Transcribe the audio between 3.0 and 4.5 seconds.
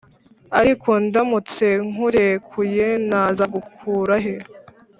nazagukurahe